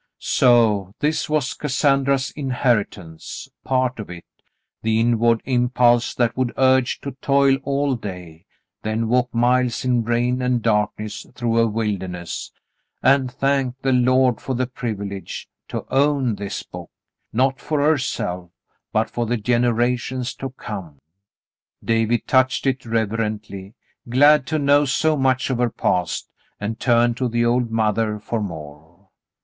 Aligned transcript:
So 0.17 0.95
this 0.99 1.29
was 1.29 1.53
Cassandra's 1.53 2.31
inheritance— 2.31 3.47
part 3.63 3.99
of 3.99 4.09
it— 4.09 4.25
the 4.81 4.99
inward 4.99 5.43
impulse 5.45 6.15
that 6.15 6.35
would 6.35 6.51
urge 6.57 6.99
to 7.01 7.11
toil 7.21 7.57
all 7.63 7.93
day, 7.95 8.47
then 8.81 9.09
walk 9.09 9.31
miles 9.31 9.85
in 9.85 10.03
rain 10.03 10.41
and 10.41 10.59
darkness 10.63 11.27
through 11.35 11.59
a 11.59 11.67
wilderness, 11.67 12.51
and 13.03 13.31
thank 13.31 13.79
the 13.83 13.91
Lord 13.91 14.41
for 14.41 14.55
the 14.55 14.65
privilege— 14.65 15.47
to 15.69 15.85
own 15.91 16.33
this 16.33 16.63
book— 16.63 16.89
not 17.31 17.59
for 17.59 17.79
herself, 17.79 18.49
but 18.91 19.07
for 19.07 19.27
the 19.27 19.37
generations 19.37 20.33
to 20.37 20.49
come. 20.49 20.97
David 21.83 22.25
touched 22.27 22.65
it 22.65 22.87
reverently, 22.87 23.75
glad 24.09 24.47
to 24.47 24.57
know 24.57 24.83
so 24.85 25.15
much 25.15 25.51
of 25.51 25.59
her 25.59 25.69
past, 25.69 26.27
and 26.59 26.79
turned 26.79 27.17
to 27.17 27.27
the 27.27 27.45
old 27.45 27.69
mother 27.69 28.17
for 28.17 28.41
more. 28.41 29.09